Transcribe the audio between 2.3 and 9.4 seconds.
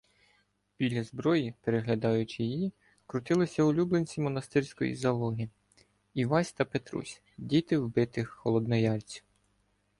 її, крутилися улюбленці монастирської залоги— Івась та Петрусь, діти вбитих холодноярців.